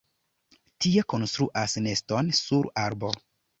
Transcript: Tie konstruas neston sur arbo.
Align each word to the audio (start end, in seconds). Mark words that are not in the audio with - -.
Tie 0.85 1.03
konstruas 1.13 1.77
neston 1.89 2.35
sur 2.41 2.73
arbo. 2.89 3.15